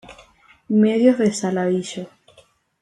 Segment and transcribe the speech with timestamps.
[0.67, 2.09] Medios de Saladillo